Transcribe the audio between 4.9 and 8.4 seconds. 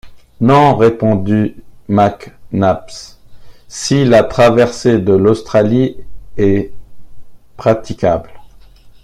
de l’Australie est praticable.